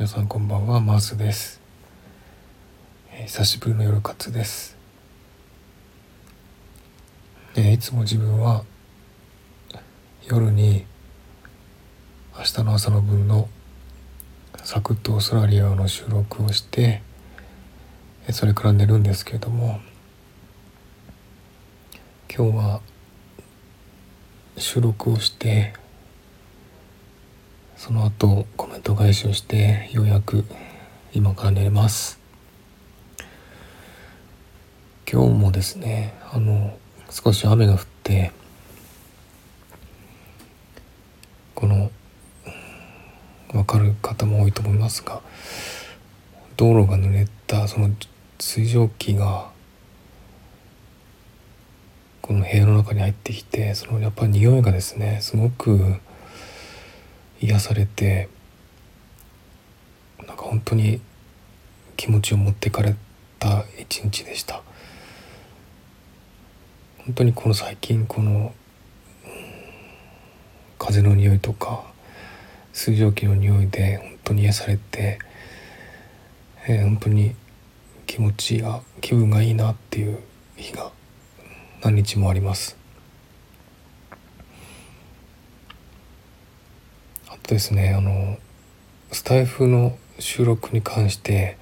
[0.00, 1.60] 皆さんこんばんはマースです、
[3.26, 4.78] 久しぶりの夜活です、
[7.54, 8.64] えー、いつも自分は
[10.26, 10.86] 夜に
[12.34, 13.50] 明日の朝の分の
[14.64, 17.02] サクッとオーストラリアの収録をして
[18.30, 19.80] それから寝るんですけれども
[22.34, 22.80] 今日は
[24.56, 25.74] 収録をして
[27.80, 30.44] その後コメント返しをしてようやく
[31.14, 32.20] 今から寝れます。
[35.10, 36.76] 今日もですねあの
[37.08, 38.32] 少し雨が降って
[41.54, 41.90] この
[43.50, 45.22] 分かる方も多いと思いますが
[46.58, 47.88] 道路が濡れたその
[48.38, 49.50] 水蒸気が
[52.20, 55.98] この部屋の中に入ってきてそのやっぱり匂いがですねすごく
[57.40, 58.28] 癒されて
[60.26, 61.00] なんか本当に
[61.96, 62.94] 気持ちを持ってかれ
[63.38, 64.62] た一日でした。
[67.04, 68.54] 本当にこの最近この、
[70.78, 71.84] 風の匂いとか
[72.72, 75.18] 水蒸気の匂いで本当に癒されて、
[76.66, 77.34] えー、本当に
[78.06, 80.18] 気持ちが気分がいいなっていう
[80.56, 80.90] 日が
[81.82, 82.76] 何日もあります
[87.28, 88.38] あとですねあの
[89.12, 91.56] スタイフの収録に関して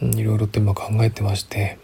[0.00, 1.76] いろいろと今考えてまして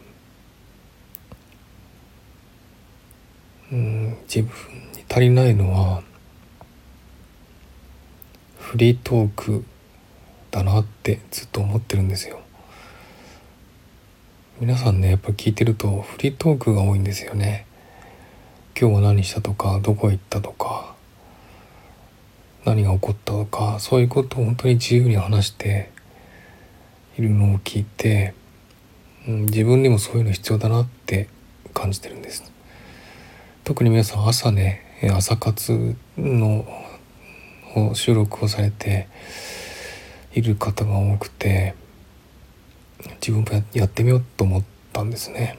[3.73, 4.51] うん自分
[4.95, 6.03] に足りないのは
[8.61, 9.65] フリートーク
[10.51, 12.41] だなってずっと思ってるんですよ。
[14.59, 17.67] 皆さんねやっぱ聞いてるとフリートークが多いんですよね。
[18.79, 20.96] 今日は何したとかどこ行ったとか
[22.67, 25.93] 何が起こったとかそういうことを本当に自由に話して
[27.17, 28.35] いるのを聞いて、
[29.29, 31.29] うん、自分にもそういうの必要だなって
[31.73, 32.53] 感じてるんです。
[33.63, 34.83] 特に皆さん朝ね
[35.15, 36.67] 朝活の
[37.95, 39.07] 収録をされて
[40.35, 41.75] いる方が多くて
[43.21, 45.57] 自分もやってみようと思ったんですね。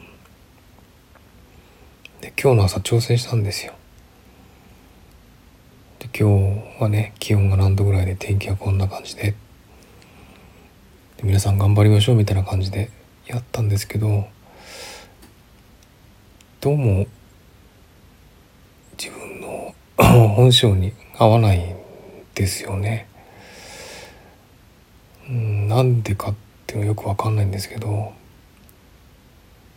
[2.19, 3.73] で今日の朝挑戦したんですよ。
[5.99, 9.35] で今日はね気温が何度ぐらいで天気はこんな感じで
[11.17, 12.91] で皆さん頑張りましょうみたいな感じで
[13.25, 14.27] やったんですけど
[16.61, 17.07] どうも
[18.97, 19.73] 自分の
[20.35, 21.75] 本性に合わないん
[22.35, 23.07] ですよね。
[25.27, 28.13] なんでかっていうのよくわかんないんですけど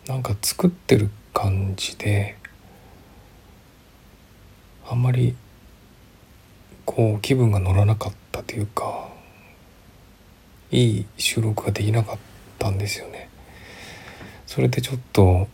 [0.06, 2.36] なんか作ってる感じで
[4.88, 5.34] あんまり
[6.90, 9.08] こう気分が乗らなかったというか
[10.72, 12.18] いい収録ができなかっ
[12.58, 13.28] たんですよね。
[14.44, 15.46] それでちょっと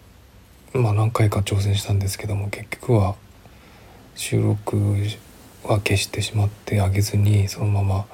[0.73, 3.17] まあ何回か挑戦したんですけども結局は
[4.15, 4.79] 収録
[5.63, 8.07] は消してしまってあげずにそのまま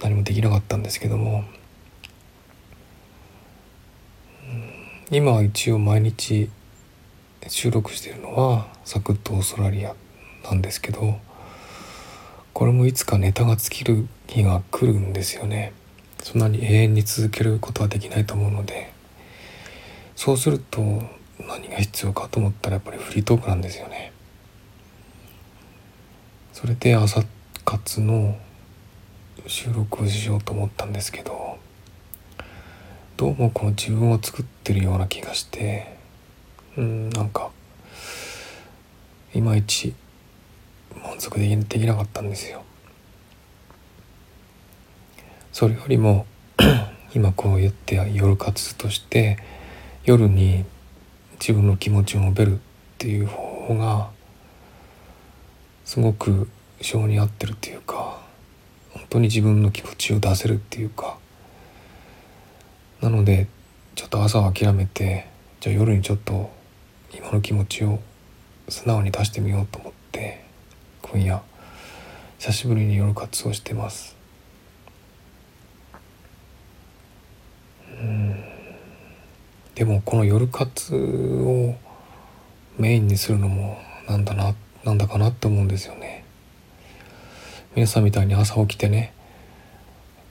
[0.00, 1.42] 何もできなかったんですけども
[5.10, 6.48] 今は一応毎日
[7.48, 9.96] 収録してるのはサクッとオーストラリア
[10.44, 11.18] なんですけど
[12.56, 15.74] これもいつかネタが尽きる日が来るんですよね。
[16.22, 18.94] そんなに永遠に続けることはできないと思うので。
[20.14, 20.80] そうすると
[21.38, 24.10] 何が必要かと思ったらやっぱりフリートークなんですよね。
[26.54, 27.22] それで朝
[27.66, 28.38] 活の
[29.46, 31.58] 収録をしようと思ったんですけど
[33.18, 35.94] どうもこの自分を作ってるような気がして
[36.78, 37.50] うんなんか
[39.34, 39.92] いまいち
[41.16, 42.62] 満足できなかったんですよ。
[45.50, 46.26] それよりも
[47.14, 49.38] 今こう言って夜活として
[50.04, 50.66] 夜に
[51.40, 52.58] 自分の気持ちを述べるっ
[52.98, 54.10] ていう方法が
[55.86, 56.50] すごく
[56.82, 58.20] 性に合ってるっていうか
[58.90, 61.16] 本当に自分の気持ちを出せるっていうか
[63.00, 63.48] なので
[63.94, 65.26] ちょっと朝は諦めて
[65.60, 66.50] じゃあ夜にちょっと
[67.14, 68.00] 今の気持ちを
[68.68, 70.45] 素直に出してみようと思って
[71.12, 71.40] 今夜
[72.40, 74.16] 久しぶりに夜活動してます。
[77.88, 78.44] うん。
[79.76, 81.76] でもこの夜活を
[82.76, 86.24] メインにするのもなんだななんだかなって思うんですよね。
[87.76, 89.14] 皆さんみたいに朝起きてね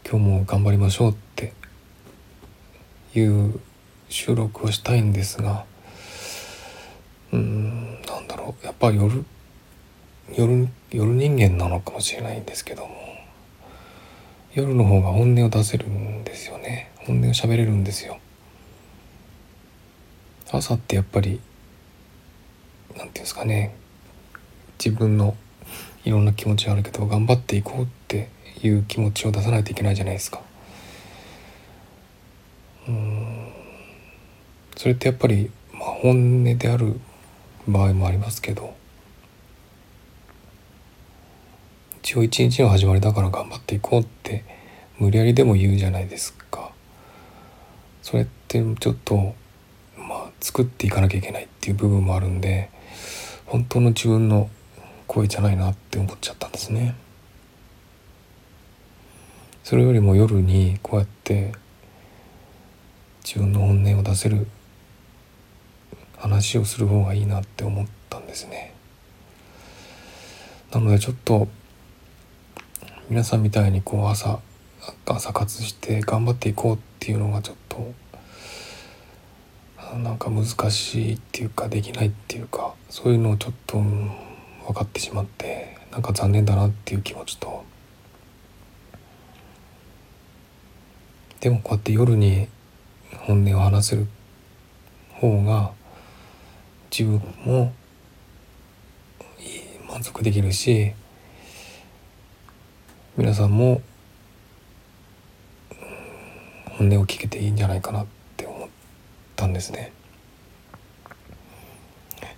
[0.06, 1.54] 今日も頑張りましょうって
[3.16, 3.62] いう
[4.10, 5.64] 収録をしたいんですが
[7.32, 8.66] うんなんだろう。
[8.66, 9.24] やっぱ夜
[10.34, 13.06] 夜夜人間なのかもしれないんですけども
[14.54, 16.90] 夜の方が本音を出せるんですよね。
[16.96, 18.20] 本音を喋れるんですよ。
[20.50, 21.42] 朝ってやっぱり
[22.92, 23.76] 何て言うんですかね。
[24.80, 25.36] 自分の
[26.06, 28.30] いろんな気持ちがあるけど頑張っていこうって
[28.62, 30.42] いう気持ちを出さないといけないじゃないですか。
[32.88, 33.52] うん。
[34.78, 37.00] それってやっぱり、まあ、本音である
[37.68, 38.76] 場合もありますけど
[42.06, 44.44] 一応一日の始まりだから頑張っていこうって
[45.00, 46.72] 無理やりでも言うじゃないですか。
[48.04, 49.34] それってちょっと
[49.98, 52.70] まあ作っていかなきゃいけないっていう部分もあるんで
[53.48, 54.52] 本当の自分の
[55.08, 56.94] 声じゃないなって思っちゃったんですね。
[59.64, 61.54] それよりも夜にこうやって
[63.24, 64.46] 自分の本音を出せる
[66.18, 68.76] 話をする方がいいなって思ったんですね。
[70.72, 71.48] なのでちょっと
[73.08, 74.40] 皆さんみたいにこう朝
[75.06, 77.94] 朝活して頑張っていこうっていうのがちょっと
[79.98, 87.64] なんか難しいっていうかできないっていうかそういうのをちょっと分かってしまってなんか残念だなっていう気持ちと。
[91.42, 92.48] でもこうやって夜に
[93.28, 94.08] 本音を話せる
[95.14, 95.74] 方が
[96.90, 97.72] 自分も
[99.88, 100.94] 満足できるし
[103.18, 103.82] 皆さんも
[106.78, 108.70] 本音を聞けていいんじゃないかなって思っ
[109.36, 109.94] たんですね。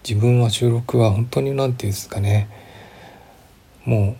[0.07, 2.47] 自分は収録は本当に何て言うんですかね
[3.83, 4.15] も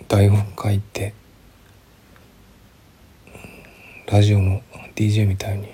[0.00, 1.12] う台本書いて
[4.06, 4.62] ラジオの
[4.94, 5.68] DJ みたいに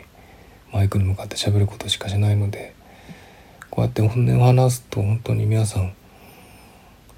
[0.72, 2.74] マイクに向かって喋ることしかしないので
[3.70, 5.94] こうやって本音を話すと本当に皆さん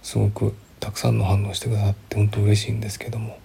[0.03, 3.39] すごくたくさんの反応してくださって本当嬉しいんですけども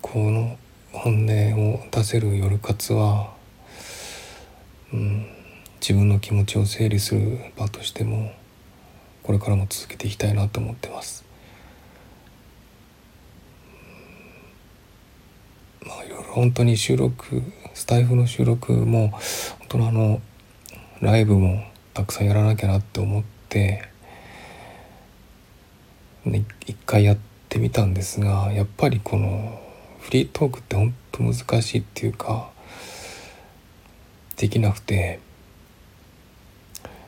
[0.00, 0.56] この
[0.90, 3.34] 本音を出せる夜活は、
[4.90, 5.26] うん、
[5.82, 8.32] 自分の気持ちを整理する場としても
[9.22, 11.22] これからも続けていきたいなと思ってます。
[15.82, 17.42] まあいろいろ本当に収録
[17.74, 19.20] スタイフの収録も本
[19.68, 20.22] 当のあの
[21.02, 23.88] ライブもたくさんやらなきゃなって思って
[26.66, 29.58] 一回やってみたんですがやっぱりこの
[30.00, 32.50] フリートークってほんと難しいっていうか
[34.36, 35.20] できなくて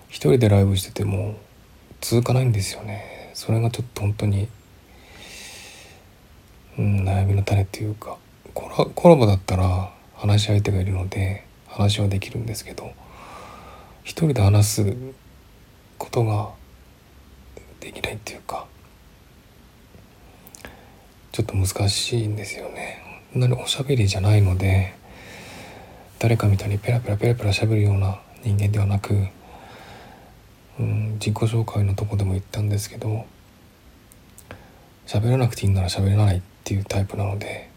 [0.09, 1.37] 一人でライブしてても
[2.01, 3.31] 続かないんですよね。
[3.35, 4.49] それがちょっと本当に、
[6.79, 8.17] うん、悩みの種っていうか
[8.55, 12.95] コラコラボだったら話し相手がいるので話はできるんですけど
[14.09, 14.97] 一人で話す
[15.99, 16.49] ことが
[17.79, 18.67] できないっていうか
[21.31, 23.27] ちょっと難しいんですよね。
[23.35, 24.95] なにおしゃべりじゃないので
[26.19, 29.29] 誰かみたいにペラペラペラペラ喋るような人間ではなく、
[30.81, 33.27] うん、自己紹介のとこでも言ったんですけど
[35.07, 37.69] 喋らなくていいなら喋らないっていうタイプなので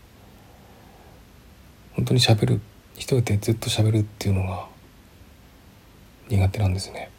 [1.92, 2.62] 本当に喋る
[2.96, 4.71] 一人でずっと喋るっていうのが
[6.32, 7.10] 苦手なんですね。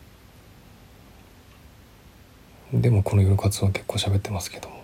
[2.72, 4.82] でもこの夜活は結構喋ってますけども。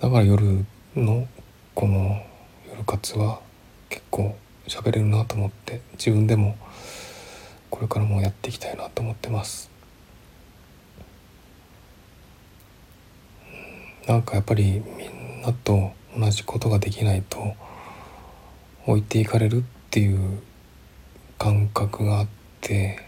[0.00, 1.26] だから夜の
[1.74, 2.22] この
[2.70, 3.40] 夜活は
[3.88, 4.36] 結構
[4.68, 6.56] 喋れるなと思って自分でも
[7.70, 9.68] これからもやっていきたいなと思ってます。
[14.06, 17.56] なんかやっぱりみんなと同じことができないと
[18.86, 20.38] 置いていかれるっていう
[21.36, 22.98] 感覚があってって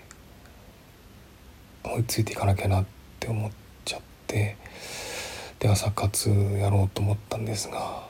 [1.85, 2.85] 追いついていかなきゃなっ
[3.19, 3.51] て思っ
[3.85, 4.57] ちゃって
[5.59, 8.07] で朝活やろうと思ったんですが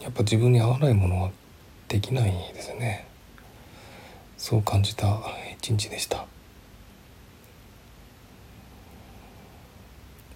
[0.00, 1.30] やっぱ自分に合わないものは
[1.88, 3.06] できないですね。
[4.38, 5.20] そう感じた
[5.58, 6.24] 一日でした。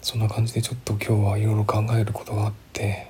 [0.02, 3.06] そんな感じでちょっと今日はいろいろ考えることがあって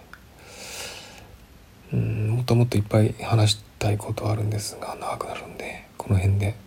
[1.92, 6.63] うんもっともっといっぱい話したいことあるんですが長くなるんでこの辺で。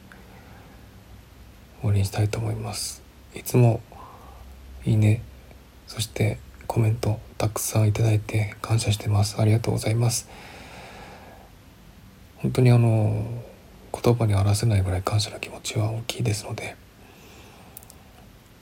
[1.88, 3.02] 終わりにしたいと思います。
[3.34, 3.80] いつも
[4.86, 5.22] いいね
[5.88, 9.40] そしてコメントたくさんいただいて感謝してます。
[9.40, 10.28] ありがとうございます。
[12.40, 13.26] 本当にあの
[13.94, 16.76] 言葉に表せないぐらい感謝の気持ちは大きいですので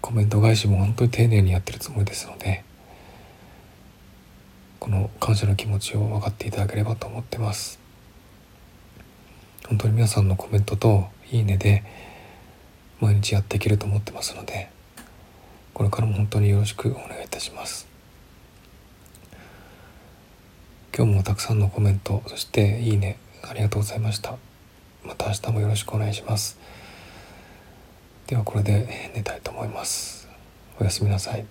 [0.01, 2.63] コメント返しも本当に丁寧にやってるつもりですので
[4.79, 7.79] この感謝の気持ちを分かっていただければと思ってます。
[9.67, 11.84] 本当に皆さんのコメントといいねで
[13.00, 14.70] 毎日やっていけると思ってますので
[15.74, 17.88] これからも本当によろしくお願いいたします。
[20.98, 24.38] 今日もたくさんのコメントそしていいねありがとうございました。
[25.04, 26.58] また明日もよろしくお願いします。
[28.28, 30.30] ではこれで寝たいと思います。
[30.80, 31.46] おやすみなさい。